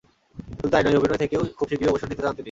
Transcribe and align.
শুধু 0.51 0.69
তা–ই 0.71 0.83
নয়, 0.85 0.97
অভিনয় 0.99 1.21
থেকেও 1.23 1.41
খুব 1.57 1.67
শিগগিরই 1.69 1.91
অবসর 1.91 2.09
নিতে 2.09 2.23
চান 2.23 2.31
তিনি। 2.31 2.39